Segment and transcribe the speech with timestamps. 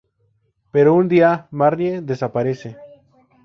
[0.73, 2.75] Pero un día, Marnie desaparece.